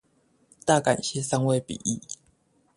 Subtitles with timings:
[0.65, 2.01] 大感謝三位筆譯